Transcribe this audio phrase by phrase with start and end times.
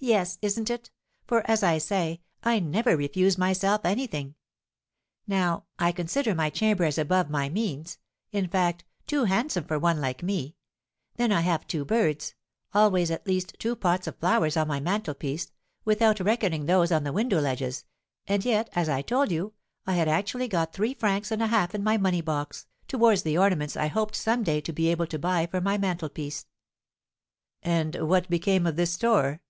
[0.00, 0.92] "Yes, isn't it?
[1.26, 4.36] for, as I say, I never refuse myself anything.
[5.26, 7.98] Now, I consider my chamber as above my means;
[8.30, 10.54] in fact, too handsome for one like me;
[11.16, 12.36] then I have two birds;
[12.72, 15.50] always, at least, two pots of flowers on my mantelpiece,
[15.84, 17.84] without reckoning those on the window ledges;
[18.28, 19.52] and yet, as I told you,
[19.84, 23.36] I had actually got three francs and a half in my money box, towards the
[23.36, 26.46] ornaments I hoped some day to be able to buy for my mantelpiece."
[27.64, 29.40] "And what became of this store?"